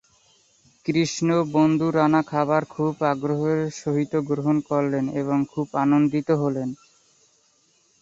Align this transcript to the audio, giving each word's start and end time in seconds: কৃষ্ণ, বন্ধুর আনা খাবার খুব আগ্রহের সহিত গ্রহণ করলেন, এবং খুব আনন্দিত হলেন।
কৃষ্ণ, 0.85 1.27
বন্ধুর 1.51 1.95
আনা 1.97 2.21
খাবার 2.23 2.63
খুব 2.65 2.93
আগ্রহের 3.11 3.59
সহিত 3.81 4.13
গ্রহণ 4.29 4.57
করলেন, 4.69 5.05
এবং 5.21 5.37
খুব 5.53 5.67
আনন্দিত 5.83 6.29
হলেন। 6.41 6.69